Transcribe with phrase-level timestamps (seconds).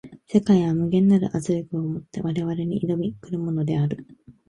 [0.25, 4.07] 世界は無限なる圧力を以て我々に臨み来るものである。